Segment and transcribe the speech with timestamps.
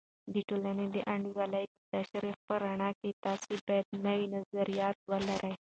[0.33, 5.53] د ټولنې د انډول د تشریح په رڼا کې، تاسې باید نوي نظریات ولرئ.